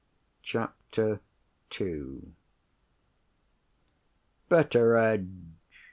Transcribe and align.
CHAPTER 0.41 1.19
II 1.79 2.33
"Betteredge!" 4.49 5.29